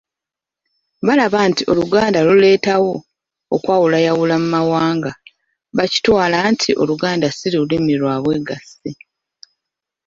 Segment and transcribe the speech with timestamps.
[1.05, 2.93] Balaba nti Oluganda luleetawo
[3.55, 5.11] okwawulayawula mu mawanga.
[5.75, 8.91] Baakitwala nti Oluganda si Lulimi lwa bwegassi.